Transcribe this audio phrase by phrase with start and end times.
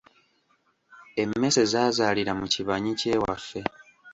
[1.21, 3.59] Emmese zaazaalira mu kibanyi ky’ewaffe.